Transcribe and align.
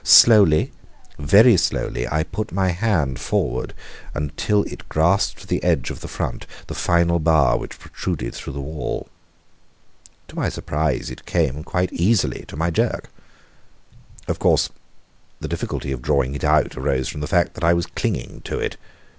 Slowly, 0.03 0.71
very 1.19 1.55
slowly, 1.57 2.07
I 2.09 2.23
put 2.23 2.51
my 2.51 2.69
hand 2.69 3.19
forward 3.19 3.75
until 4.15 4.63
it 4.63 4.89
grasped 4.89 5.47
the 5.47 5.61
edge 5.63 5.91
of 5.91 5.99
the 6.01 6.07
front, 6.07 6.47
the 6.65 6.73
final 6.73 7.19
bar 7.19 7.55
which 7.59 7.77
protruded 7.77 8.33
through 8.33 8.53
the 8.53 8.61
wall. 8.61 9.09
To 10.29 10.35
my 10.35 10.49
surprise 10.49 11.11
it 11.11 11.27
came 11.27 11.63
quite 11.63 11.93
easily 11.93 12.45
to 12.47 12.57
my 12.57 12.71
jerk. 12.71 13.11
Of 14.27 14.39
course 14.39 14.69
the 15.39 15.47
difficulty 15.47 15.91
of 15.91 16.01
drawing 16.01 16.33
it 16.33 16.43
out 16.43 16.75
arose 16.75 17.07
from 17.07 17.21
the 17.21 17.27
fact 17.27 17.53
that 17.53 17.63
I 17.63 17.75
was 17.75 17.85
clinging 17.85 18.41
to 18.45 18.57
it. 18.57 18.77